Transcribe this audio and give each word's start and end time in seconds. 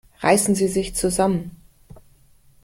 Reißen 0.23 0.55
Sie 0.55 0.67
sich 0.67 0.95
zusammen! 0.95 1.57